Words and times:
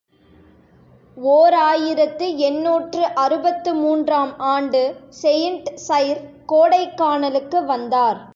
ஓர் 1.17 1.53
ஆயிரத்து 1.53 2.37
எண்ணூற்று 2.37 3.03
அறுபத்து 3.15 3.73
மூன்று 3.75 4.13
ஆம் 4.13 4.33
ஆண்டு 4.39 4.81
செயிண்ட் 5.21 5.69
சைர், 5.87 6.21
கோடைக்கானலுக்கு 6.47 7.65
வந்தார். 7.65 8.21